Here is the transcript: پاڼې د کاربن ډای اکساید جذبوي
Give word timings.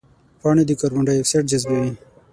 پاڼې 0.39 0.63
د 0.67 0.71
کاربن 0.79 1.01
ډای 1.07 1.17
اکساید 1.19 1.49
جذبوي 1.51 1.91